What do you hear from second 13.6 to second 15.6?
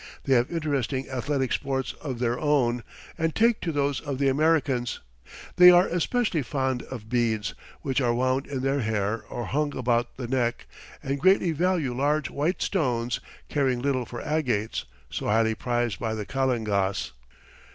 little for agates, so highly